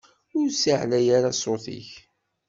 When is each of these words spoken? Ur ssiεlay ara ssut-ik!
Ur 0.37 0.47
ssiεlay 0.51 1.07
ara 1.17 1.31
ssut-ik! 1.33 1.89